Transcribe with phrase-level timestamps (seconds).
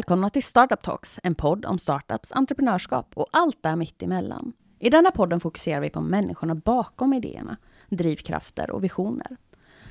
[0.00, 4.52] Välkomna till Startup Talks, en podd om startups, entreprenörskap och allt där mitt emellan.
[4.78, 7.56] I denna podden fokuserar vi på människorna bakom idéerna,
[7.88, 9.36] drivkrafter och visioner.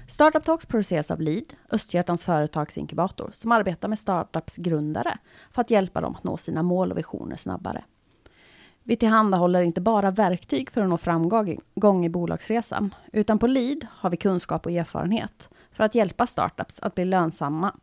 [0.08, 5.17] Startup Talks produceras av Lead, Östergötlands företagsinkubator, som arbetar med startups grundare
[5.52, 7.84] för att hjälpa dem att nå sina mål och visioner snabbare.
[8.84, 14.09] Vi tillhandahåller inte bara verktyg för att nå framgång i bolagsresan, utan på Lead har
[14.09, 17.76] vi kunskap och erfarenhet för att hjälpa startups att bli lönsamma,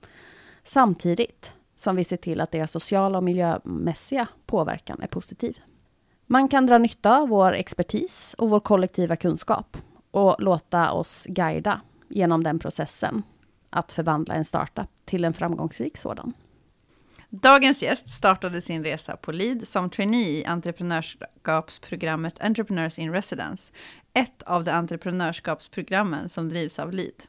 [0.65, 5.59] samtidigt som vi ser till att deras sociala och miljömässiga påverkan är positiv.
[6.27, 9.77] Man kan dra nytta av vår expertis och vår kollektiva kunskap
[10.11, 13.23] och låta oss guida genom den processen
[13.71, 16.33] att förvandla en startup till en framgångsrik sådan.
[17.31, 23.73] Dagens gäst startade sin resa på LID som trainee i entreprenörskapsprogrammet Entrepreneurs in Residence,
[24.15, 27.23] ett av de entreprenörskapsprogrammen som drivs av LID.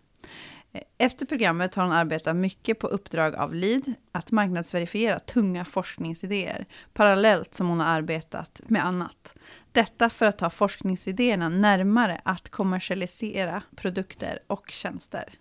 [0.98, 7.54] Efter programmet har hon arbetat mycket på uppdrag av LID att marknadsverifiera tunga forskningsidéer, parallellt
[7.54, 9.36] som hon har arbetat med annat.
[9.72, 15.34] Detta för att ta forskningsidéerna närmare att kommersialisera produkter och tjänster.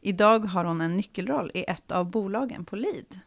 [0.00, 3.20] Idag har hon en nyckelroll i ett av bolagen på LID.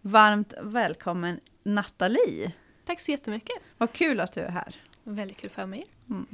[0.00, 2.52] Varmt välkommen Nathalie!
[2.86, 3.56] Tack så jättemycket!
[3.78, 4.76] Vad kul att du är här!
[5.04, 5.84] Väldigt kul för mig.
[6.10, 6.26] Mm.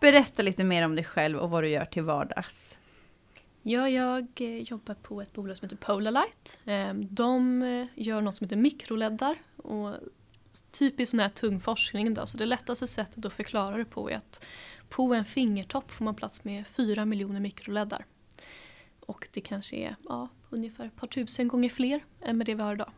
[0.00, 2.78] Berätta lite mer om dig själv och vad du gör till vardags.
[3.68, 6.58] Ja, jag eh, jobbar på ett bolag som heter Polarlight.
[6.64, 9.38] Ehm, de eh, gör något som heter mikroleddar.
[9.56, 9.94] Och
[10.70, 14.16] typiskt sån här tung forskning då, så det lättaste sättet att förklara det på är
[14.16, 14.46] att
[14.88, 18.06] på en fingertopp får man plats med fyra miljoner mikroleddar.
[19.00, 22.62] Och det kanske är ja, ungefär ett par tusen gånger fler än med det vi
[22.62, 22.90] har idag.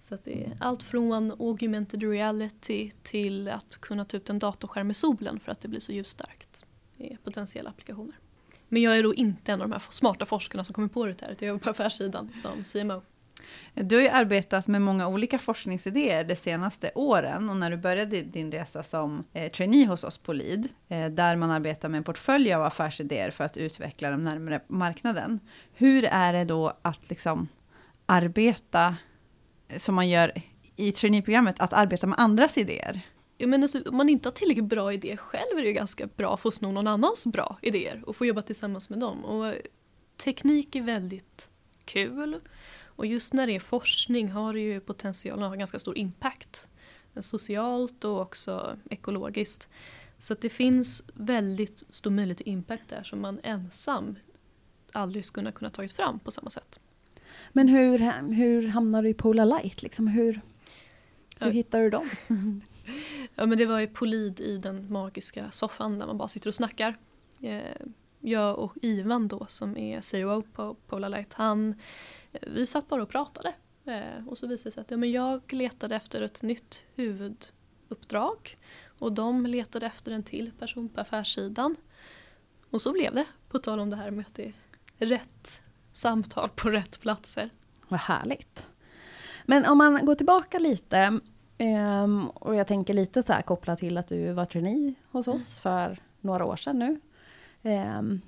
[0.00, 4.90] Så att det är allt från augmented reality till att kunna ta ut en datorskärm
[4.90, 6.64] i solen för att det blir så ljusstarkt.
[6.96, 8.18] Det är potentiella applikationer.
[8.68, 11.20] Men jag är då inte en av de här smarta forskarna som kommer på det
[11.20, 13.02] här, utan jag jobbar på affärssidan som CMO.
[13.74, 18.22] Du har ju arbetat med många olika forskningsidéer de senaste åren och när du började
[18.22, 22.04] din resa som eh, trainee hos oss på LID, eh, där man arbetar med en
[22.04, 25.40] portfölj av affärsidéer för att utveckla dem närmare marknaden.
[25.72, 27.48] Hur är det då att liksom
[28.06, 28.96] arbeta
[29.76, 30.32] som man gör
[30.76, 33.00] i traineeprogrammet, att arbeta med andras idéer?
[33.46, 36.34] Men alltså, om man inte har tillräckligt bra idé själv är det ju ganska bra
[36.34, 39.24] att få sno någon annans bra idéer och få jobba tillsammans med dem.
[39.24, 39.54] Och
[40.16, 41.50] teknik är väldigt
[41.84, 42.40] kul
[42.96, 46.68] och just när det är forskning har det ju potential att ha ganska stor impact.
[47.20, 49.68] Socialt och också ekologiskt.
[50.18, 54.16] Så det finns väldigt stor möjlighet till impact där som man ensam
[54.92, 56.80] aldrig skulle kunna tagit fram på samma sätt.
[57.52, 57.98] Men hur,
[58.32, 59.82] hur hamnar du i Polar Light?
[59.82, 60.40] Liksom hur,
[61.38, 62.10] hur hittar du dem?
[63.34, 66.54] ja men det var ju Polid i den magiska soffan där man bara sitter och
[66.54, 66.96] snackar.
[67.40, 67.86] Eh,
[68.20, 71.74] jag och Ivan då som är CEO på Polar Light, han,
[72.32, 73.54] eh, vi satt bara och pratade.
[73.84, 78.58] Eh, och så visade det sig att ja, men jag letade efter ett nytt huvuduppdrag
[78.98, 81.76] och de letade efter en till person på affärssidan.
[82.70, 84.52] Och så blev det, på tal om det här med att det
[84.98, 85.62] är rätt
[85.92, 87.50] samtal på rätt platser.
[87.88, 88.68] Vad härligt.
[89.46, 91.20] Men om man går tillbaka lite
[91.58, 95.58] Um, och jag tänker lite så här kopplat till att du var trainee hos oss
[95.58, 97.00] för några år sedan nu.
[97.70, 98.20] Um,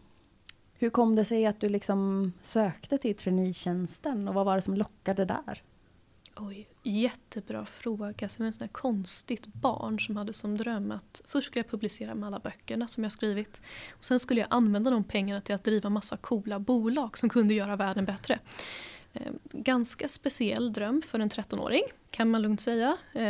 [0.78, 4.74] hur kom det sig att du liksom sökte till traineetjänsten och vad var det som
[4.74, 5.62] lockade där?
[6.36, 8.28] Oj, jättebra fråga.
[8.28, 12.26] Som en sån konstigt barn som hade som dröm att först skulle jag publicera med
[12.26, 13.62] alla böckerna som jag skrivit.
[13.90, 17.54] Och sen skulle jag använda de pengarna till att driva massa coola bolag som kunde
[17.54, 18.38] göra världen bättre.
[19.20, 22.96] Eh, ganska speciell dröm för en 13-åring, kan man lugnt säga.
[23.12, 23.22] Eh,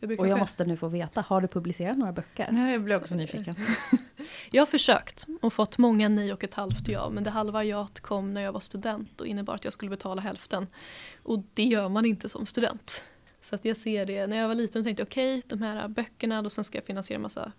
[0.00, 2.48] jag och jag måste nu få veta, har du publicerat några böcker?
[2.52, 3.54] Nej, jag blir också nyfiken.
[4.50, 8.00] jag har försökt och fått många nej och ett halvt ja, men det halva jaet
[8.00, 10.66] kom när jag var student och innebar att jag skulle betala hälften.
[11.22, 13.04] Och det gör man inte som student.
[13.40, 15.88] Så att jag ser det, när jag var liten tänkte jag okej, okay, de här
[15.88, 17.52] böckerna, då sen ska jag finansiera massa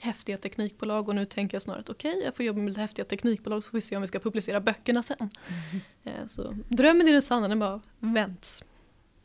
[0.00, 2.80] häftiga teknikbolag och nu tänker jag snarare att okej, okay, jag får jobba med lite
[2.80, 5.30] häftiga teknikbolag så får vi se om vi ska publicera böckerna sen.
[6.04, 6.28] Mm.
[6.28, 8.64] Så drömmen i den sanna, den bara vänts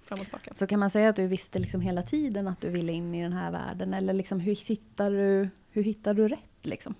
[0.03, 0.53] fram och tillbaka.
[0.53, 3.23] Så kan man säga att du visste liksom hela tiden att du ville in i
[3.23, 6.39] den här världen eller liksom hur hittar du, hur hittar du rätt?
[6.61, 6.95] Liksom?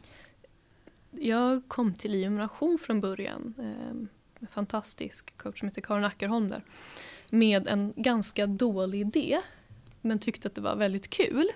[1.12, 3.54] Jag kom till Innovation från början.
[3.57, 4.07] Eh,
[4.39, 6.63] en fantastisk coach som heter Karin Ackerholm där.
[7.30, 9.42] Med en ganska dålig idé
[10.01, 11.50] men tyckte att det var väldigt kul.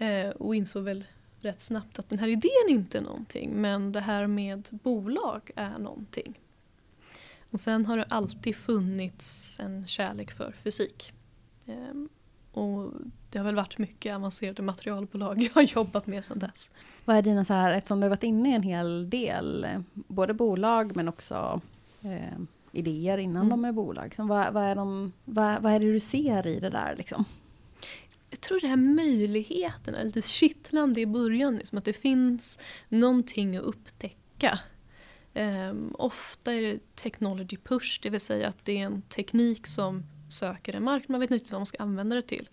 [0.00, 1.04] Eh, och insåg väl
[1.40, 5.78] rätt snabbt att den här idén inte är någonting men det här med bolag är
[5.78, 6.38] någonting.
[7.50, 11.12] Och sen har det alltid funnits en kärlek för fysik.
[11.66, 11.74] Eh,
[12.52, 12.90] och
[13.30, 16.70] det har väl varit mycket avancerade materialbolag jag har jobbat med sedan dess.
[17.04, 20.34] Vad är dina så här, eftersom du har varit inne i en hel del, både
[20.34, 21.60] bolag men också
[22.02, 22.38] eh,
[22.72, 23.48] idéer innan Mm.
[23.50, 24.04] de är bolag?
[24.04, 26.94] Liksom, vad, vad, är de, vad, vad är det du ser i det där?
[26.96, 27.24] Liksom?
[28.30, 31.56] Jag tror det här möjligheterna, är lite kittlande i början.
[31.56, 34.58] Liksom att det finns någonting att upptäcka.
[35.34, 40.02] Um, ofta är det technology push, det vill säga att det är en teknik som
[40.30, 41.10] söker en marknad.
[41.10, 42.48] Man vet inte vad man ska använda det till.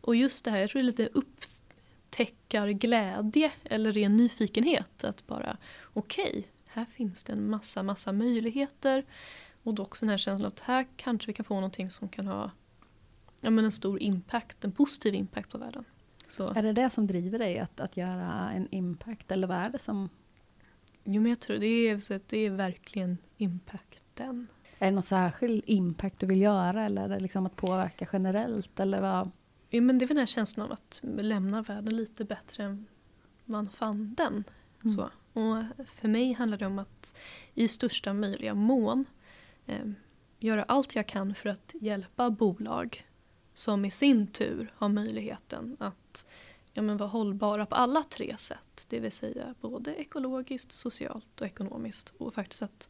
[0.00, 5.04] Och just det här, jag tror det är lite upptäckarglädje eller ren nyfikenhet.
[5.04, 5.56] Att bara,
[5.92, 9.04] okej, här finns det en massa, massa möjligheter.
[9.62, 12.26] Och då också den här känslan att här kanske vi kan få någonting som kan
[12.26, 12.50] ha
[13.42, 15.84] ja, men en stor impact, en positiv impact på världen.
[16.28, 19.30] Så, Är det det som driver dig att, att göra en impact?
[19.30, 20.08] Eller vad är det som...
[21.04, 24.46] jo, men jag tror det är, det är verkligen impacten.
[24.78, 26.84] Är det något särskild impact du vill göra?
[26.84, 28.80] Eller är det liksom att påverka generellt?
[28.80, 29.30] Eller vad?
[29.70, 32.86] Ja, men det är väl den här känslan av att lämna världen lite bättre än
[33.44, 34.44] man fann den.
[34.84, 34.96] Mm.
[34.96, 35.10] Så.
[35.32, 37.20] Och för mig handlar det om att
[37.54, 39.04] i största möjliga mån
[39.66, 39.86] eh,
[40.38, 43.04] göra allt jag kan för att hjälpa bolag
[43.54, 46.26] som i sin tur har möjligheten att
[46.72, 48.86] ja, men vara hållbara på alla tre sätt.
[48.88, 52.12] Det vill säga både ekologiskt, socialt och ekonomiskt.
[52.18, 52.88] Och faktiskt att,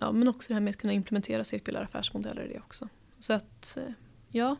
[0.00, 2.88] ja, men också det här med att kunna implementera cirkulära affärsmodeller i det också.
[3.18, 3.92] Så att, eh,
[4.28, 4.56] ja,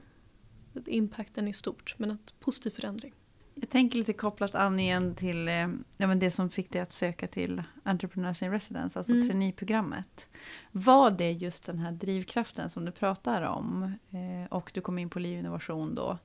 [0.75, 3.13] att impacten är stort, men att positiv förändring.
[3.55, 6.93] Jag tänker lite kopplat an igen till eh, ja, men det som fick dig att
[6.93, 9.27] söka till Entrepreneurs in Residence, alltså Mm.
[9.29, 10.27] traineeprogrammet.
[10.73, 13.83] Var det just den här drivkraften som du pratar om?
[14.11, 16.19] Eh, och du kom in på livinnovation då?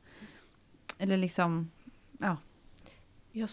[0.98, 1.72] Eller liksom,
[2.20, 2.38] ja.
[3.32, 3.50] Jag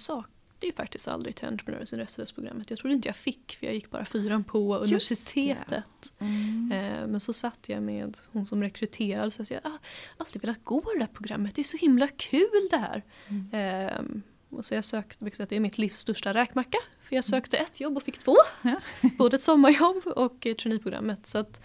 [0.57, 2.71] saknade ju faktiskt aldrig till Entrepreneurs in Residence-programmet.
[2.71, 6.15] Jag trodde inte jag fick, för jag gick bara fyran på universitetet.
[6.19, 9.79] Eh, Men så satt jag med hon som rekryterade och sa att jag har
[10.19, 11.55] alltid velat gå det där programmet.
[11.55, 13.03] Det är så himla kul det här.
[13.29, 13.87] Mm.
[13.87, 16.79] Eh, och så jag sökte, vilket att det är mitt livs största räkmacka.
[17.03, 18.37] För jag sökte ett jobb och fick två.
[18.63, 18.81] Ja.
[19.19, 21.27] Både ett sommarjobb och eh, traineeprogrammet.
[21.27, 21.61] Så att,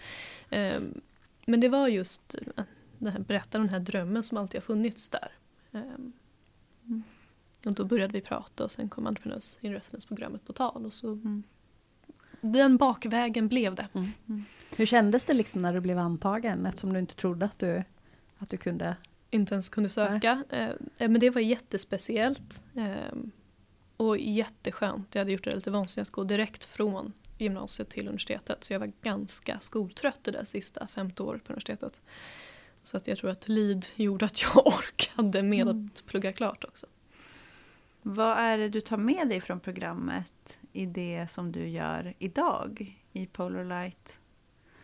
[0.50, 0.80] eh,
[1.46, 2.34] men det var just
[2.98, 5.28] den här, berätta den här drömmen som alltid har funnits där.
[5.72, 5.80] Eh,
[7.64, 10.86] och då började vi prata och sen kom in Residence-programmet på tal.
[10.86, 11.42] Och så Mm.
[12.40, 13.88] den bakvägen blev det.
[14.76, 16.66] Hur kändes det liksom när du blev antagen?
[16.66, 17.84] Eftersom du inte trodde att du,
[18.38, 18.96] att du kunde...
[19.30, 20.44] inte ens kunde söka.
[20.48, 22.62] Eh, eh, men det var jättespeciellt.
[22.76, 23.18] Eh,
[23.96, 25.14] och jätteskönt.
[25.14, 28.64] Jag hade gjort det lite vansinnigt att gå direkt från gymnasiet till universitetet.
[28.64, 32.00] Så jag var ganska skoltrött det där sista femte året på universitetet.
[32.82, 35.90] Så att jag tror att LID gjorde att jag orkade med Mm.
[35.94, 36.86] att plugga klart också.
[38.02, 43.00] Vad är det du tar med dig från programmet i det som du gör idag
[43.12, 44.18] i Polarlight?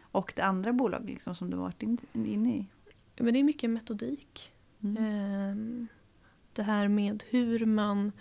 [0.01, 2.67] Och det andra bolag liksom som du varit in, inne i?
[3.17, 4.53] Men det är mycket metodik.
[4.83, 4.97] Mm.
[5.05, 5.89] Ehm,
[6.53, 8.13] Det här med hur man,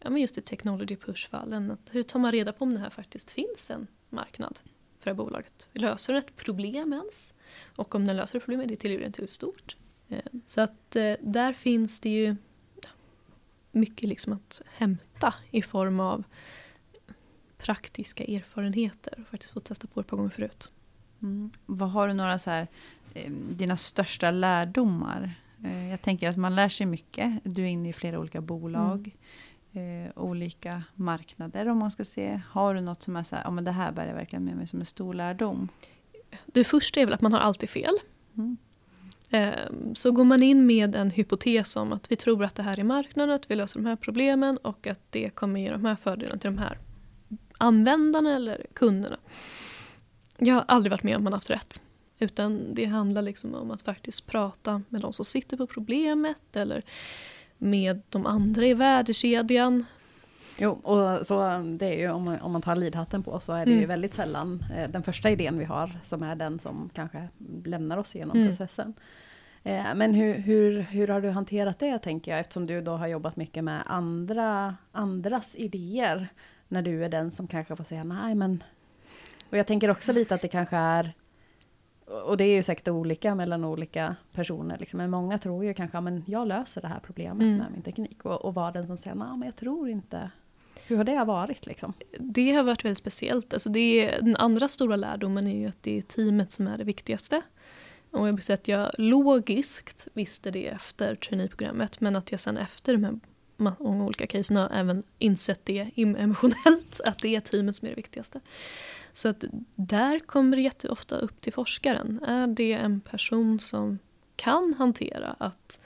[0.00, 3.30] ja men just i technology push-fallen, hur tar man reda på om det här faktiskt
[3.30, 4.58] finns en marknad
[4.98, 5.68] för det här bolaget?
[5.72, 7.34] Löser den ett problem ens?
[7.76, 9.76] Och om den löser ett problem, är det tillräckligt hur stort?
[10.08, 12.36] Ehm, Så att eh, där finns det ju
[13.72, 16.24] mycket liksom att hämta i form av
[17.58, 20.72] praktiska erfarenheter och faktiskt få testa på ett par gånger förut.
[21.22, 21.50] Mm.
[21.66, 22.66] Vad har du några så här,
[23.14, 25.34] eh, dina största lärdomar?
[25.64, 27.40] Eh, jag tänker att man lär sig mycket.
[27.44, 29.16] Du är inne i flera olika bolag.
[29.72, 32.40] Eh, olika marknader om man ska se.
[32.48, 34.56] Har du något som är så här, ja men det här bär jag verkligen med
[34.56, 35.68] mig som en stor lärdom?
[36.46, 37.94] Det första är väl att man har alltid fel.
[38.34, 38.56] Mm.
[39.34, 42.78] Ehm, så går man in med en hypotes om att vi tror att det här
[42.78, 45.96] är marknaden, att vi löser de här problemen och att det kommer ge de här
[45.96, 46.78] fördelarna till de här
[47.58, 49.16] användarna eller kunderna.
[50.38, 51.82] Jag har aldrig varit med om man haft rätt.
[52.18, 56.82] Utan det handlar liksom om att faktiskt prata med de som sitter på problemet eller
[57.58, 59.84] med de andra i värdekedjan.
[60.58, 63.64] Jo, och så det är ju om, man- om man tar lidhatten på så är
[63.64, 63.88] det ju Mm.
[63.88, 67.28] väldigt sällan eh, den första idén vi har som är den som kanske
[67.64, 68.48] lämnar oss genom Mm.
[68.48, 68.94] processen.
[69.62, 73.06] Eh, men hur, hur, hur har du hanterat det tänker jag eftersom du då har
[73.06, 76.28] jobbat mycket med andra, andras idéer
[76.68, 78.62] när du är den som kanske får säga nej men
[79.50, 81.12] och jag tänker också lite att det kanske är
[82.26, 84.78] och det är ju säkert olika mellan olika personer.
[84.78, 84.98] Liksom.
[84.98, 87.56] Men många tror ju kanske att jag löser det här problemet Mm.
[87.56, 88.24] med min teknik.
[88.24, 90.30] Och, och vara den som säger nej men jag tror inte.
[90.86, 91.92] Hur har det varit liksom?
[92.18, 93.52] Det har varit väldigt speciellt.
[93.52, 96.78] Alltså det är, den andra stora lärdomen är ju att det är teamet som är
[96.78, 97.42] det viktigaste.
[98.10, 102.56] Och jag vill säga att jag logiskt visste det efter traineeprogrammet men att jag sen
[102.56, 103.20] efter de här
[103.56, 107.96] många olika casen har även insett det emotionellt att det är teamet som är det
[107.96, 108.40] viktigaste.
[109.12, 112.24] Så att där kommer det jätteofta upp till forskaren.
[112.26, 113.98] Är det en person som
[114.36, 115.80] kan hantera att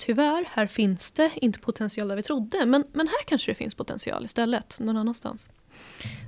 [0.00, 3.74] tyvärr, här finns det inte potential där vi trodde men, men här kanske det finns
[3.74, 5.50] potential istället någon annanstans.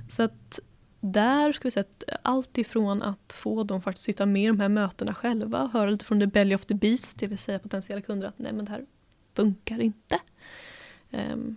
[0.09, 0.59] Så att
[0.99, 4.59] där ska vi säga att allt ifrån att få dem faktiskt sitta med i de
[4.59, 8.01] här mötena själva, höra lite från the belly of the beast, det vill säga potentiella
[8.01, 8.85] kunder att nej men det här
[9.33, 10.19] funkar inte.
[11.11, 11.55] Um,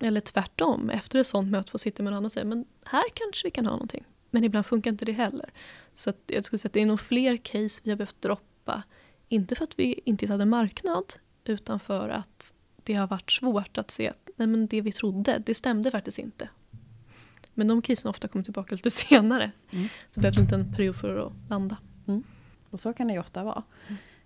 [0.00, 3.04] eller tvärtom, efter ett sånt möte få sitta med någon annan och säga men här
[3.14, 4.04] kanske vi kan ha någonting.
[4.30, 5.50] Men ibland funkar inte det heller.
[5.94, 8.82] Så att jag skulle säga att det är nog fler case vi har behövt droppa.
[9.28, 11.12] Inte för att vi inte hade marknad,
[11.44, 15.42] utan för att det har varit svårt att se att nej men det vi trodde,
[15.46, 16.48] det stämde faktiskt inte.
[17.54, 19.50] Men de casen ofta kommer tillbaka lite senare.
[19.70, 19.88] Mm.
[19.88, 21.78] Så det behövs inte en period för att landa.
[22.06, 22.22] Mm.
[22.70, 23.62] Och så kan det ju ofta vara.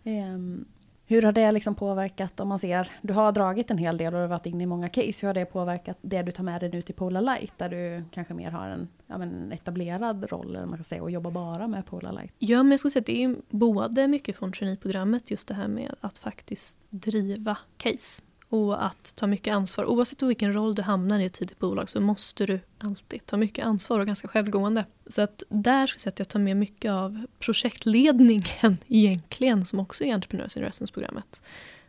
[0.04, 0.64] Mm.
[1.08, 4.18] Hur har det liksom påverkat om man ser, du har dragit en hel del och
[4.18, 5.12] du har varit inne i många case.
[5.20, 7.58] Hur har det påverkat det du tar med dig nu till Polar Light?
[7.58, 11.10] Där du kanske mer har en ja, men etablerad roll eller man kan säga, och
[11.10, 12.32] jobbar bara med Polar Light.
[12.38, 15.68] Ja, men jag skulle säga att det är både mycket från traineeprogrammet just det här
[15.68, 19.84] med att faktiskt driva case och att ta mycket ansvar.
[19.84, 23.64] Oavsett vilken roll du hamnar i ett tidigt bolag så måste du alltid ta mycket
[23.64, 24.84] ansvar och ganska självgående.
[25.06, 29.80] Så att där skulle jag säga att jag tar med mycket av projektledningen egentligen som
[29.80, 31.42] också är Entrepreneurs in Residence-programmet.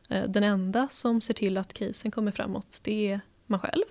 [0.09, 3.85] Eh, den enda som ser till att casen kommer framåt det är man själv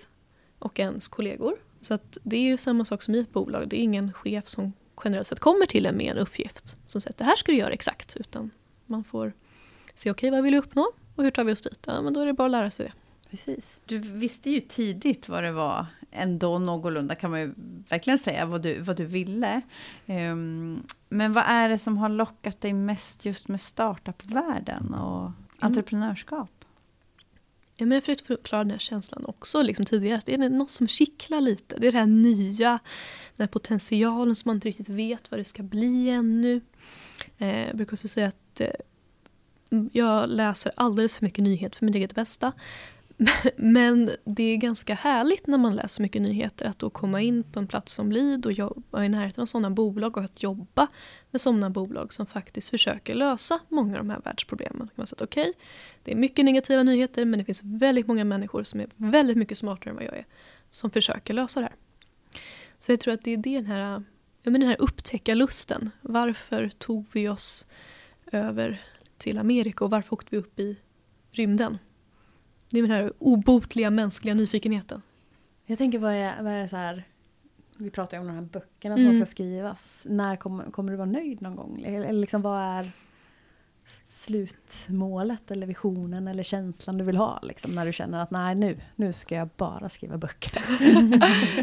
[0.59, 1.55] och ens kollegor.
[1.81, 3.67] Så att det är ju samma sak som i ett bolag.
[3.67, 7.13] Det är ingen chef som generellt sett kommer till en med en uppgift som säger
[7.13, 8.15] att det här ska du göra exakt.
[8.15, 8.51] Utan
[8.85, 9.33] man får
[9.95, 10.91] se, okej okay, vad vill du uppnå?
[11.17, 11.83] Och hur tar vi oss dit?
[11.87, 12.93] Ja, men då är det bara att lära sig det.
[13.29, 13.79] Precis.
[13.85, 17.53] Du visste ju tidigt vad det var, ändå någorlunda kan man ju
[17.89, 19.61] verkligen säga, vad du, vad du ville.
[20.05, 25.33] Um, men vad är det som har lockat dig mest just med startup-världen och mm.
[25.59, 26.65] entreprenörskap?
[27.75, 30.87] Ja, men för att förklara den här känslan också liksom tidigare, det är något som
[30.87, 31.77] kittlar lite.
[31.79, 32.79] Det är det här nya,
[33.35, 36.61] den här potentialen som man inte riktigt vet vad det ska bli ännu.
[37.37, 38.69] Eh, jag brukar också säga att eh,
[39.91, 42.53] jag läser alldeles för mycket nyheter för mitt eget bästa.
[43.55, 47.59] Men det är ganska härligt när man läser mycket nyheter att då komma in på
[47.59, 50.87] en plats som LID och jobba i närheten av sådana bolag och att jobba
[51.31, 54.89] med sådana bolag som faktiskt försöker lösa många av de här världsproblemen.
[54.95, 55.53] Man säger, okay,
[56.03, 59.57] det är mycket negativa nyheter men det finns väldigt många människor som är väldigt mycket
[59.57, 60.25] smartare än vad jag är
[60.69, 61.75] som försöker lösa det här.
[62.79, 64.03] Så jag tror att det är det den här,
[64.43, 65.91] jag menar den här upptäckarlusten.
[66.01, 67.65] Varför tog vi oss
[68.31, 68.81] över
[69.17, 70.77] till Amerika och varför åkte vi upp i
[71.31, 71.77] rymden?
[72.69, 75.01] Det är den här obotliga mänskliga nyfikenheten.
[75.65, 77.03] Jag tänker vad är, vad är det så här,
[77.77, 79.17] vi pratar ju om de här böckerna som mm.
[79.17, 80.05] ska skrivas.
[80.09, 81.83] När kommer, kommer du vara nöjd någon gång?
[81.85, 82.91] Eller liksom vad är
[84.17, 87.39] slutmålet eller visionen eller känslan du vill ha?
[87.43, 90.61] Liksom, när du känner att nej nu, nu ska jag bara skriva böcker.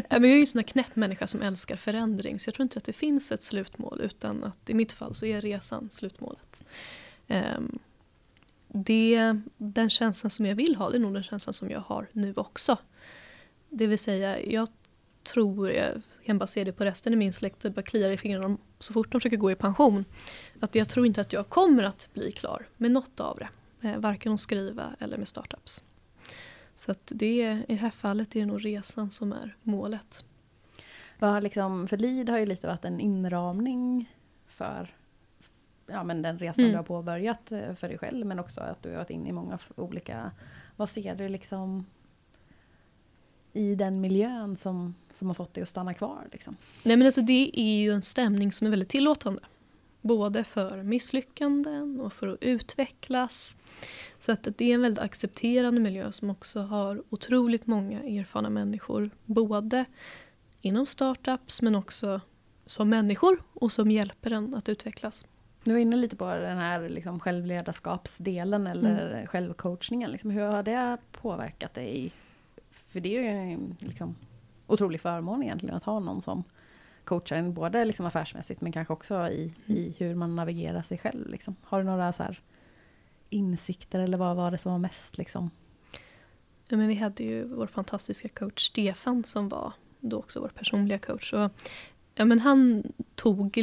[0.09, 2.85] jag är ju en sån knäpp människa som älskar förändring så jag tror inte att
[2.85, 6.63] det finns ett slutmål utan att i mitt fall så är resan slutmålet.
[7.27, 7.79] Um,
[8.67, 12.07] det, den känslan som jag vill ha, det är nog den känslan som jag har
[12.11, 12.77] nu också.
[13.69, 14.69] Det vill säga, jag
[15.23, 18.17] tror, jag kan bara se det på resten i min släkt, det bara kliar i
[18.17, 20.05] fingrarna så fort de försöker gå i pension.
[20.59, 23.49] Att jag tror inte att jag kommer att bli klar med något av det.
[23.87, 25.83] Eh, varken att skriva eller med startups.
[26.75, 30.25] Så att det, i det här fallet är det nog resan som är målet.
[31.19, 34.13] Ja, liksom, för LID har ju lite varit en inramning
[34.47, 34.95] för
[35.87, 36.71] ja, men den resan mm.
[36.71, 39.31] du har påbörjat eh, för dig själv men också att du har varit inne i
[39.31, 40.31] många olika...
[40.75, 41.85] Vad ser du liksom
[43.53, 46.27] i den miljön som, som har fått dig att stanna kvar?
[46.31, 46.55] Liksom?
[46.83, 49.41] Nej men alltså det är ju en stämning som är väldigt tillåtande.
[50.01, 53.57] Både för misslyckanden och för att utvecklas.
[54.19, 59.09] Så att det är en väldigt accepterande miljö som också har otroligt många erfarna människor.
[59.25, 59.85] Både
[60.61, 62.21] inom startups men också
[62.65, 65.25] som människor och som hjälper en att utvecklas.
[65.65, 69.27] Du var inne lite på den här liksom självledarskapsdelen eller mm.
[69.27, 70.11] självcoachningen.
[70.11, 72.11] Liksom, hur har det påverkat dig?
[72.71, 74.15] För det är ju en liksom,
[74.67, 76.43] otrolig förmån egentligen att ha någon som
[77.03, 79.79] coachar en både liksom affärsmässigt men kanske också i, mm.
[79.79, 81.29] i hur man navigerar sig själv.
[81.29, 81.55] Liksom.
[81.63, 82.39] Har du några så här
[83.29, 85.51] insikter eller vad var det som var mest liksom?
[86.69, 90.99] Ja, men vi hade ju vår fantastiska coach Stefan som var då också vår personliga
[90.99, 91.33] coach.
[91.33, 91.51] Och,
[92.15, 92.83] ja, men han
[93.15, 93.57] tog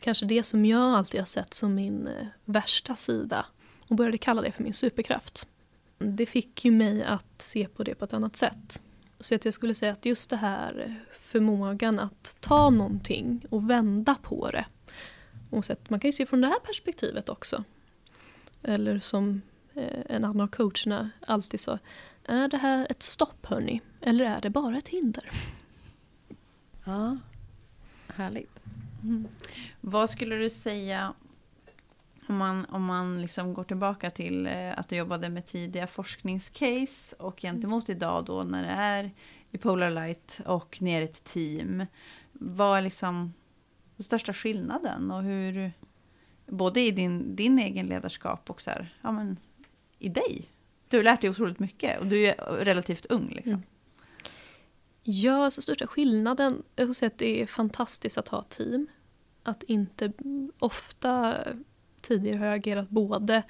[0.00, 3.46] kanske det som jag alltid har sett som min eh, värsta sida
[3.88, 5.48] och började kalla det för min superkraft.
[5.98, 8.82] Det fick ju mig att se på det på ett annat sätt.
[9.20, 13.70] Så att jag skulle säga att just det här eh, förmågan att ta någonting och
[13.70, 14.64] vända på det.
[15.50, 17.64] Och så att man kan ju se från det här perspektivet också.
[18.62, 19.42] Eller som
[19.74, 21.78] eh, en annan av coacherna alltid sa.
[22.24, 23.80] Är det här ett stopp hörni?
[24.00, 25.30] Eller är det bara ett hinder?
[26.84, 27.18] Ja,
[28.08, 28.50] härligt.
[29.02, 29.28] Mm.
[29.80, 31.14] Vad skulle du säga
[32.28, 37.16] om man, om man liksom går tillbaka till eh, att du jobbade med tidiga forskningscase
[37.18, 39.10] och gentemot idag då när det är
[39.50, 41.86] i Polar Light och ner ett team.
[42.32, 43.34] vad är liksom
[43.96, 45.72] den största skillnaden och hur,
[46.46, 49.36] både i din, din egen ledarskap och så här, ja men
[49.98, 50.48] i dig.
[50.88, 53.52] Du har lärt dig otroligt mycket och du är relativt ung liksom.
[53.54, 53.66] Mm.
[55.10, 58.86] Ja, så största skillnaden, är att det är fantastiskt att ha team.
[59.42, 60.12] Att inte
[60.58, 61.36] ofta
[62.00, 63.42] tidigare har jag agerat både,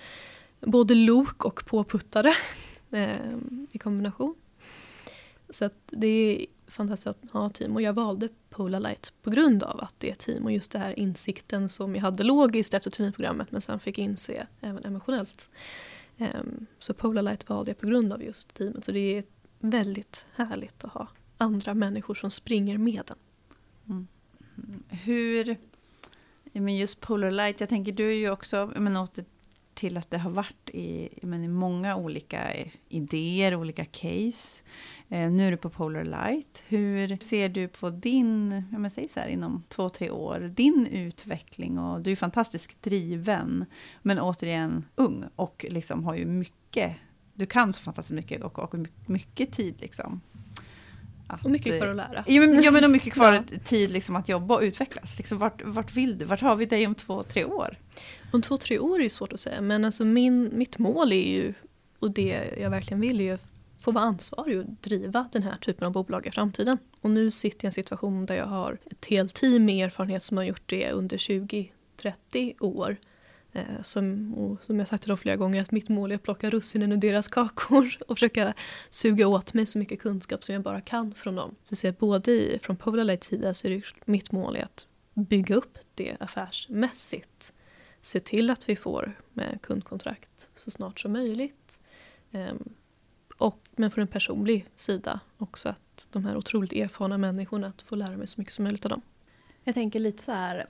[0.60, 2.32] både lok och påputtare
[2.90, 4.34] ehm, i kombination.
[5.50, 9.62] Så att det är fantastiskt att ha team och jag valde Polar Light på grund
[9.62, 12.90] av att det är team och just den här insikten som jag hade logiskt efter
[12.90, 15.50] traineeprogrammet men sen fick inse även emotionellt.
[16.18, 19.24] Ehm, så Polar Light valde jag på grund av just teamet så det är
[19.60, 23.16] väldigt härligt att ha andra människor som springer med den.
[23.88, 24.06] Mm.
[24.88, 25.56] Hur,
[26.52, 29.24] men just Polar Light, jag tänker du är ju också, men åter
[29.78, 32.54] till att det har varit i, men, i många olika
[32.88, 34.62] idéer, olika case.
[35.08, 36.62] Eh, nu är du på Polar Light.
[36.66, 40.86] Hur ser du på din, ja, men säg så här, inom två, tre år, din
[40.86, 41.78] utveckling?
[41.78, 43.64] Och du är fantastiskt driven,
[44.02, 46.96] men återigen ung och liksom har ju mycket,
[47.34, 48.74] du kan så fantastiskt mycket och, och
[49.06, 50.20] mycket tid liksom.
[51.30, 52.24] Att, och mycket kvar att lära.
[52.26, 53.58] Ja men, ja, men och mycket kvar ja.
[53.64, 55.18] tid liksom att jobba och utvecklas.
[55.18, 56.24] Liksom, vart, vart vill du?
[56.24, 57.78] Vart har vi dig om två, tre år?
[58.32, 59.60] Om två, tre år är ju svårt att säga.
[59.60, 61.54] Men alltså min, mitt mål är ju,
[61.98, 63.38] och det jag verkligen vill är ju
[63.80, 66.78] få vara ansvarig och driva den här typen av bolag i framtiden.
[67.00, 70.24] Och nu sitter jag i en situation där jag har ett helt team med erfarenhet
[70.24, 71.68] som har gjort det under 20-30
[72.60, 72.96] år.
[73.58, 76.22] Eh, som, och som jag sagt till dem flera gånger, att mitt mål är att
[76.22, 78.54] plocka russinen ur deras kakor och försöka
[78.90, 81.54] suga åt mig så mycket kunskap som jag bara kan från dem.
[81.64, 84.86] Så jag ser både i, från Polarlights sida så är det mitt mål är att
[85.14, 87.54] bygga upp det affärsmässigt.
[88.00, 91.80] Se till att vi får med kundkontrakt så snart som möjligt.
[92.32, 92.74] Ehm,
[93.38, 97.96] och, men från en personlig sida också att de här otroligt erfarna människorna, att få
[97.96, 99.02] lära mig så mycket som möjligt av dem.
[99.64, 100.66] Jag tänker lite så här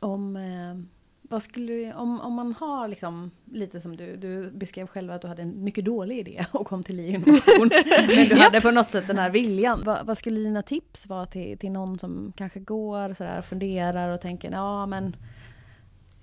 [0.00, 0.99] om eh,
[1.30, 5.22] vad skulle du, om, om man har liksom, lite som du, du beskrev själv att
[5.22, 7.70] du hade en mycket dålig idé och kom till innovation.
[8.08, 9.82] men du hade på något sätt den här viljan.
[9.84, 14.08] Va, vad skulle dina tips vara till, till någon som kanske går sådär och funderar
[14.08, 15.16] och tänker ja men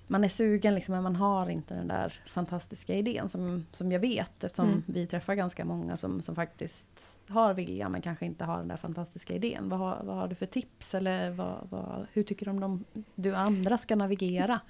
[0.08, 4.00] man är sugen liksom, men man har inte den där fantastiska idén som, som jag
[4.00, 4.82] vet eftersom mm.
[4.86, 8.76] vi träffar ganska många som, som faktiskt har vilja men kanske inte har den där
[8.76, 9.68] fantastiska idén.
[9.68, 12.84] Vad har, vad har du för tips eller vad, vad, hur tycker du om de,
[13.14, 14.60] du och andra ska navigera?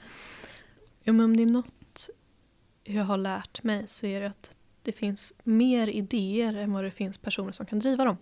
[1.02, 2.10] Ja, men om det är något
[2.84, 6.90] jag har lärt mig så är det att det finns mer idéer än vad det
[6.90, 8.16] finns personer som kan driva dem.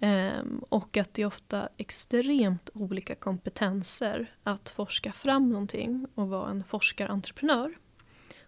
[0.00, 6.50] Um, och att det är ofta extremt olika kompetenser att forska fram någonting och vara
[6.50, 7.78] en forskarentreprenör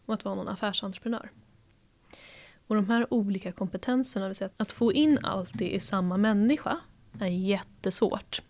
[0.07, 1.31] och att vara någon affärsentreprenör.
[2.67, 6.81] Och de här olika kompetenserna, vill säga att få in allt det i samma människa,
[7.21, 8.43] är jättesvårt.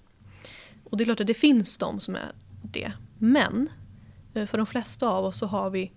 [0.84, 2.32] Och det är klart att det finns de som är
[2.62, 2.92] det.
[3.18, 3.70] Men
[4.34, 5.92] eh, för de flesta av oss så har vi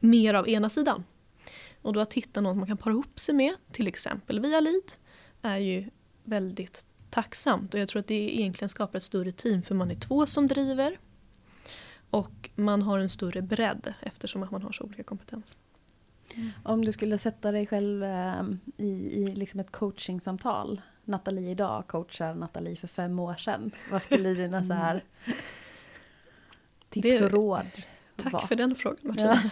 [0.00, 1.04] mer av ena sidan.
[1.82, 4.92] Och då att hitta någon man kan para ihop sig med, till exempel via lead,
[5.42, 5.90] är ju
[6.24, 7.74] väldigt tacksamt.
[7.74, 10.46] Och jag tror att det egentligen skapar ett större team för man är två som
[10.46, 10.98] driver.
[12.10, 15.56] Och man har en större bredd eftersom man har så olika kompetens.
[16.34, 16.50] Mm.
[16.62, 18.42] Om du skulle sätta dig själv eh,
[18.76, 18.86] i,
[19.22, 20.82] i liksom ett coachingsamtal.
[21.04, 23.70] Nathalie idag coachar Nathalie för fem år sedan.
[23.90, 25.04] Vad skulle dina så här
[26.90, 27.66] tips det, och råd
[28.16, 28.46] Tack vara?
[28.46, 29.42] för den frågan Martina.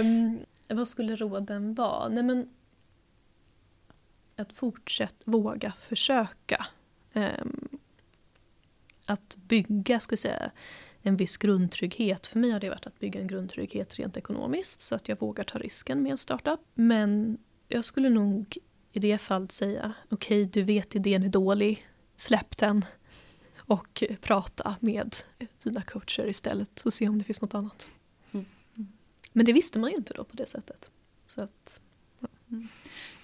[0.00, 0.38] um,
[0.78, 2.08] vad skulle råden vara?
[2.08, 2.48] Nej, men,
[4.38, 6.66] att fortsätta våga försöka.
[7.12, 7.68] Um,
[9.04, 10.50] att bygga, ska jag säga,
[11.02, 12.26] en viss grundtrygghet.
[12.26, 15.44] För mig har det varit att bygga en grundtrygghet rent ekonomiskt så att jag vågar
[15.44, 16.60] ta risken med en startup.
[16.74, 18.58] Men jag skulle nog
[18.92, 22.84] i det fallet säga okej, okay, du vet idén är dålig, släpp den
[23.56, 25.16] och prata med
[25.62, 27.90] dina coacher istället och se om det finns något annat.
[28.32, 28.46] Mm.
[29.32, 30.90] Men det visste man ju inte då på det sättet.
[31.26, 31.80] Så att,
[32.18, 32.28] ja.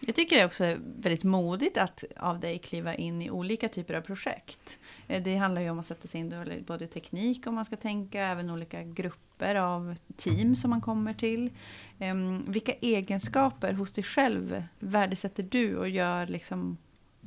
[0.07, 3.95] Jag tycker det också är väldigt modigt att av dig kliva in i olika typer
[3.95, 4.79] av projekt.
[5.09, 7.77] Eh, det handlar ju om att sätta sig in i både teknik om man ska
[7.77, 11.51] tänka, även olika grupper av team som man kommer till.
[11.99, 16.77] Ehm, vilka egenskaper hos dig själv värdesätter du och gör liksom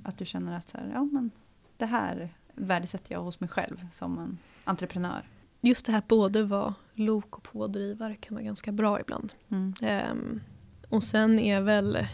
[0.03, 1.31] att du känner att så här, ja, men
[1.77, 5.29] det här värdesätter jag hos mig själv som en entreprenör?
[5.61, 9.33] Just det här både vara lok och pådrivare kan vara ganska bra ibland.
[9.49, 9.73] Mm.
[10.11, 10.41] Um,
[10.89, 12.07] och sen är väl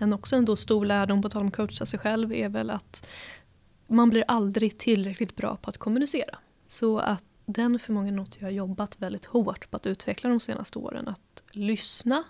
[0.00, 3.08] en också en då stor lärdom, på tal om coacha sig själv, är väl att
[3.86, 6.38] man blir aldrig tillräckligt bra på att kommunicera.
[6.68, 10.78] Så att den förmågan något jag har jobbat väldigt hårt på att utveckla de senaste
[10.78, 11.08] åren.
[11.08, 12.24] Att lyssna,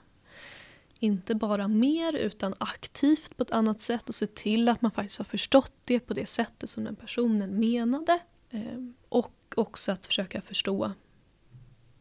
[0.98, 5.18] inte bara mer utan aktivt på ett annat sätt och se till att man faktiskt
[5.18, 8.18] har förstått det på det sättet som den personen menade.
[8.50, 10.92] Ehm, och också att försöka förstå,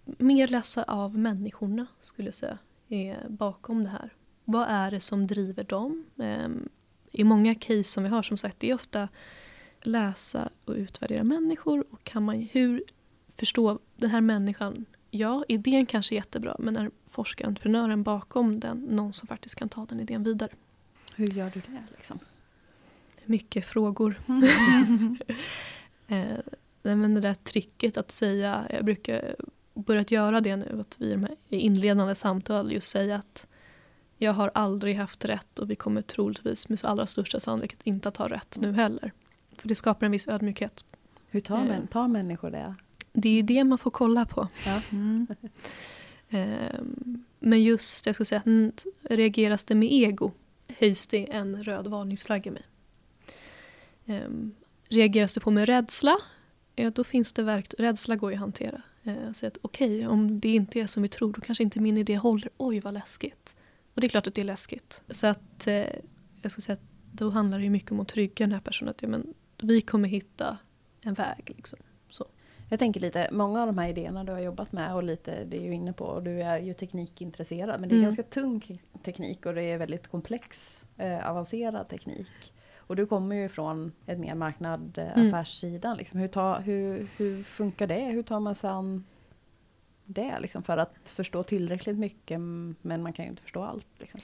[0.05, 4.13] mer läsa av människorna skulle jag säga, är bakom det här.
[4.51, 6.05] Vad är det som driver dem?
[6.17, 6.49] Eh,
[7.11, 9.07] I många case som vi har, som sagt, det är ofta
[9.81, 12.83] läsa och utvärdera människor och kan man hur
[13.35, 19.13] förstå den här människan ja, idén kanske är jättebra men är forskarentreprenören bakom den någon
[19.13, 20.51] som faktiskt kan ta den idén vidare?
[21.15, 21.83] Hur gör du det?
[21.95, 22.19] Liksom?
[23.25, 24.19] Mycket frågor.
[26.07, 26.37] eh,
[26.81, 29.35] men det där tricket att säga, jag brukar
[29.73, 33.47] börjat göra det nu, att vi i inledande samtal just säga att
[34.21, 38.17] jag har aldrig haft rätt och vi kommer troligtvis med allra största sannolikhet inte att
[38.17, 39.11] ha rätt nu heller.
[39.57, 40.85] För det skapar en viss ödmjukhet.
[41.29, 41.85] Hur tar, eh.
[41.91, 42.75] tar människor det?
[43.13, 44.47] Det är ju det man får kolla på.
[44.65, 44.81] Ja.
[44.91, 45.27] Mm.
[47.39, 50.31] Men just, jag skulle säga, reageras det med ego
[50.67, 52.63] höjs det en röd varningsflagga i mig.
[54.05, 54.55] Ehm,
[54.87, 56.17] reageras det på med rädsla,
[56.93, 57.79] då finns det verktyg.
[57.79, 58.81] Rädsla går ju att hantera.
[59.03, 61.97] Eh, att okej, okay, om det inte är som vi tror, då kanske inte min
[61.97, 62.49] idé håller.
[62.57, 63.55] Oj, vad läskigt.
[63.99, 65.03] Och det är klart att det är läskigt.
[65.09, 65.73] Så att eh,
[66.41, 68.89] jag skulle säga att då handlar det mycket om att trygga den här personen.
[68.89, 70.57] Att ja, men vi kommer hitta
[71.05, 71.53] en väg.
[71.55, 71.79] Liksom.
[72.69, 75.57] Jag tänker lite, många av de här idéerna du har jobbat med och lite det
[75.57, 78.05] är ju inne på, och du är ju teknikintresserad, men det är mm.
[78.05, 82.53] ganska tung teknik och det är väldigt komplex, eh, avancerad teknik.
[82.77, 85.27] Och du kommer ju från ett mer marknad, eh, mm.
[85.27, 85.97] affärssidan.
[85.97, 86.19] Liksom.
[86.19, 88.03] Hur, ta, hur, hur funkar det?
[88.03, 89.03] Hur tar man sig an
[90.09, 92.39] det liksom, för att förstå tillräckligt mycket,
[92.81, 93.87] men man kan ju inte förstå allt.
[93.97, 94.19] Liksom.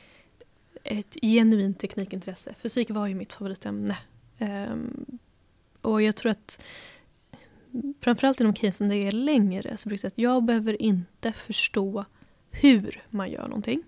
[0.84, 2.54] Ett genuint teknikintresse.
[2.58, 3.98] Fysik var ju mitt favoritämne.
[4.40, 5.20] Um,
[5.82, 6.62] och jag tror att
[8.02, 10.82] framförallt i de casen där det är längre, så brukar jag säga att jag behöver
[10.82, 12.06] inte förstå
[12.52, 13.84] hur man gör någonting.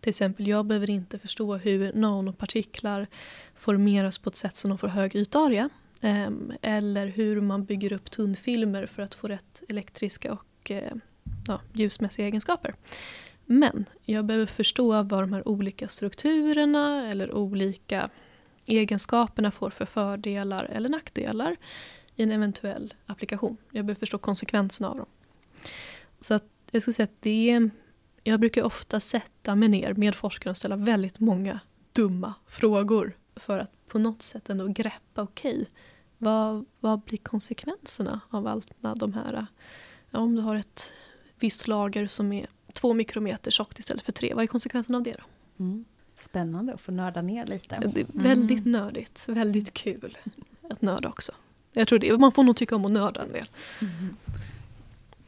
[0.00, 3.06] Till exempel, jag behöver inte förstå hur nanopartiklar
[3.54, 5.68] formeras på ett sätt som de får hög ytarea.
[6.00, 10.92] Ehm, eller hur man bygger upp tunnfilmer för att få rätt elektriska och och eh,
[11.46, 12.74] ja, ljusmässiga egenskaper.
[13.44, 18.10] Men jag behöver förstå vad de här olika strukturerna eller olika
[18.66, 21.56] egenskaperna får för fördelar eller nackdelar
[22.16, 23.56] i en eventuell applikation.
[23.70, 25.06] Jag behöver förstå konsekvenserna av dem.
[26.20, 27.70] Så att jag skulle säga att det är,
[28.22, 31.60] jag brukar ofta sätta mig ner med forskare och ställa väldigt många
[31.92, 35.66] dumma frågor för att på något sätt ändå greppa, okej, okay,
[36.18, 39.46] vad, vad blir konsekvenserna av allt de här,
[40.10, 40.92] ja, om du har ett
[41.38, 45.12] visst lager som är två mikrometer tjockt istället för tre, vad är konsekvensen av det
[45.12, 45.24] då?
[45.64, 45.84] Mm.
[46.20, 47.90] Spännande att få nörda ner lite.
[47.94, 48.72] Det är väldigt mm.
[48.72, 50.18] nördigt, väldigt kul
[50.70, 51.32] att nörda också.
[51.72, 52.18] Jag tror det.
[52.18, 53.46] Man får nog tycka om att nörda en del.
[53.80, 54.16] Mm.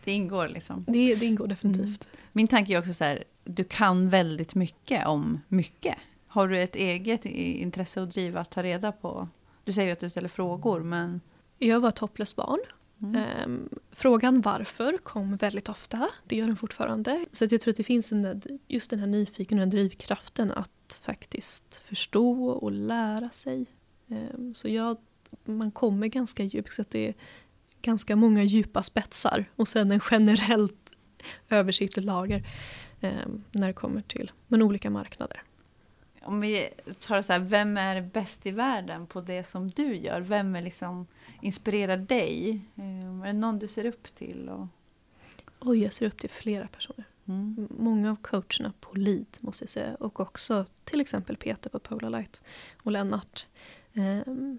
[0.05, 0.85] Det ingår liksom.
[0.89, 2.05] Det, det ingår definitivt.
[2.05, 2.17] Mm.
[2.33, 5.97] Min tanke är också så här, du kan väldigt mycket om mycket.
[6.27, 9.29] Har du ett eget intresse att driva, att ta reda på?
[9.65, 11.21] Du säger ju att du ställer frågor, men...
[11.59, 12.59] Jag var ett hopplöst barn.
[13.03, 13.15] Mm.
[13.17, 16.09] Ehm, frågan varför kom väldigt ofta.
[16.27, 17.25] Det gör den fortfarande.
[17.33, 21.83] Så jag tror att det finns en, just den här nyfikenheten, och drivkraften att faktiskt
[21.85, 23.67] förstå och lära sig.
[24.09, 24.97] Ehm, så jag
[25.45, 26.73] man kommer ganska djupt.
[26.73, 27.15] Så att det är
[27.83, 30.91] ganska många djupa spetsar och sen en generellt
[31.49, 32.47] översiktlig lager
[33.01, 35.43] ehm, när det kommer till men olika marknader.
[36.29, 36.69] Om vi
[37.01, 40.21] tar så här, vem är bäst i världen på det som du gör?
[40.21, 41.07] Vem är liksom
[41.43, 42.61] inspirerar dig?
[42.77, 44.49] Eh, är det någon du ser upp till?
[44.49, 44.67] Och...
[45.61, 47.05] Oj, jag ser upp till flera personer.
[47.25, 47.69] Mm.
[47.79, 52.43] Många av coacherna på LEAD måste jag säga och också till exempel Peter på Polarlight
[52.83, 53.47] och Lennart.
[53.93, 54.59] Um,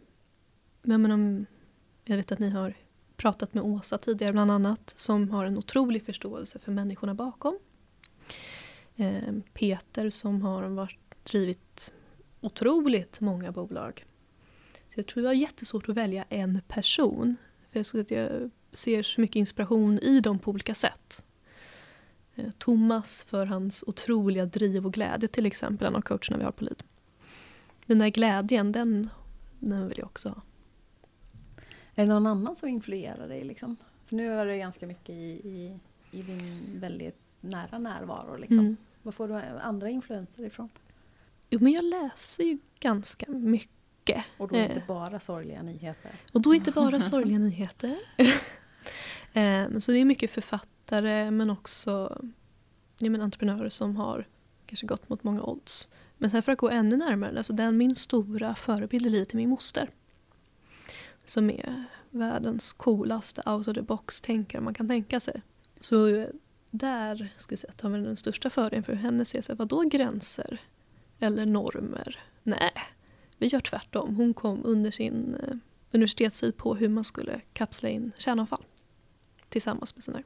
[0.82, 1.46] men, men om,
[2.06, 2.74] jag vet att ni har
[3.16, 7.60] pratat med Åsa tidigare bland annat som har en otrolig förståelse för människorna bakom.
[8.96, 11.94] Eh, Peter som har varit, drivit
[12.42, 14.06] otroligt många bolag.
[14.90, 17.36] Så jag tror jag har jättesvårt att välja en person.
[17.72, 21.24] För jag, att jag ser så mycket inspiration i dem på olika sätt.
[22.36, 26.52] Eh, Thomas för hans otroliga driv och glädje till exempel, en av coacherna vi har
[26.52, 26.84] på LID.
[27.86, 29.10] Den där glädjen, den,
[29.60, 30.42] den vill jag också ha.
[31.96, 33.44] Är det någon annan som influerar dig?
[33.44, 33.76] Liksom?
[34.06, 35.80] För nu är det ganska mycket i, i,
[36.12, 38.38] i din väldigt nära närvaro.
[38.38, 38.60] Liksom.
[38.60, 38.78] Mm.
[39.02, 40.70] Var får du andra influenser ifrån?
[41.50, 44.26] Jo, men jag läser ju ganska mycket.
[44.38, 44.88] Och då inte eh.
[44.88, 46.12] bara sorgliga nyheter?
[46.34, 47.98] Och då inte bara sorgliga nyheter.
[49.34, 52.22] eh, så det är mycket författare men också
[53.00, 54.28] ja, men entreprenörer som har
[54.66, 55.90] kanske gått mot många odds.
[56.18, 59.90] Men sen för att gå ännu närmare, alltså den min stora förebild är min moster
[61.26, 65.42] som är världens coolaste out of the box tänkare man kan tänka sig.
[65.80, 66.28] Så
[66.72, 70.60] där ska jag säga, har väl den största fördelen för henne ser sig, vadå gränser?
[71.20, 72.20] Eller normer?
[72.44, 72.72] Nej,
[73.38, 74.16] vi gör tvärtom.
[74.16, 75.56] Hon kom under sin eh,
[75.92, 78.64] universitetstid på hur man skulle kapsla in kärnavfall
[79.50, 80.24] tillsammans med sina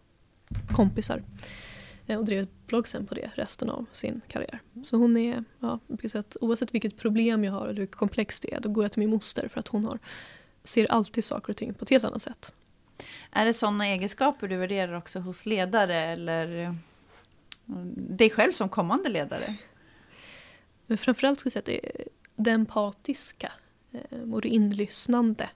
[0.71, 1.23] kompisar.
[2.07, 4.59] Eh, och drev ett blogg sen på det resten av sin karriär.
[4.83, 5.79] Så hon är, ja,
[6.13, 8.99] att oavsett vilket problem jag har eller hur komplext det är, då går jag till
[8.99, 9.99] min moster för att hon har,
[10.63, 12.55] ser alltid saker och ting på ett helt annat sätt.
[13.31, 16.73] Är det sådana egenskaper du värderar också hos ledare eller eh,
[17.95, 19.55] dig själv som kommande ledare?
[20.87, 23.51] Men framförallt skulle jag säga att det, det empatiska
[23.91, 25.49] eh, och det inlyssnande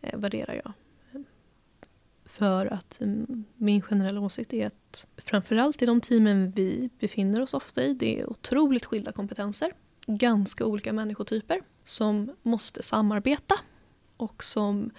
[0.00, 0.72] eh, värderar jag.
[2.24, 7.54] För att mm, min generella åsikt är att framförallt i de teamen vi befinner oss
[7.54, 9.72] ofta i, det är otroligt skilda kompetenser.
[10.06, 13.54] Ganska olika människotyper som måste samarbeta
[14.16, 14.90] och som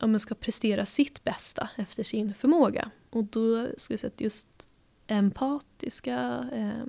[0.00, 2.90] ja, ska prestera sitt bästa efter sin förmåga.
[3.10, 4.68] Och då skulle jag säga att just
[5.06, 6.84] empatiska, eh,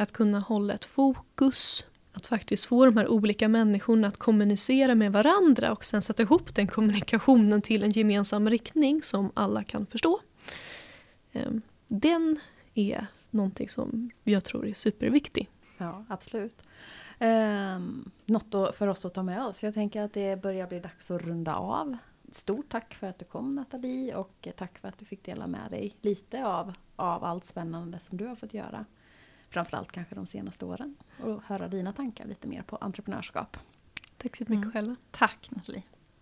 [0.00, 5.12] att kunna hålla ett fokus, att faktiskt få de här olika människorna att kommunicera med
[5.12, 10.20] varandra och sen sätta ihop den kommunikationen till en gemensam riktning som alla kan förstå.
[11.32, 12.40] Ehm, den
[12.74, 15.48] är någonting som jag tror är superviktig.
[15.78, 16.62] Ja, absolut.
[17.18, 17.78] Eh,
[18.26, 19.62] något för oss att ta med oss.
[19.62, 21.96] Jag tänker att det börjar bli dags att runda av
[22.32, 25.70] stort tack för att du kom Nathalie och tack för att du fick dela med
[25.70, 28.84] dig lite av, av allt spännande som du har fått göra.
[29.50, 33.56] Framförallt kanske de senaste åren och höra dina tankar lite mer på entreprenörskap.
[34.16, 34.72] Tack så mycket mm.
[34.72, 34.96] själva.
[35.10, 35.82] Tack Nathalie.